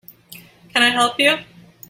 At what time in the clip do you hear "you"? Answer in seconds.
1.19-1.37